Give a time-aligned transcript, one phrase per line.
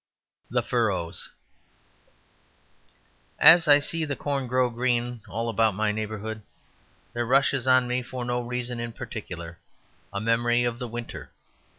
[0.49, 1.29] The Furrows
[3.37, 6.41] As I see the corn grow green all about my neighbourhood,
[7.13, 9.59] there rushes on me for no reason in particular
[10.11, 11.29] a memory of the winter.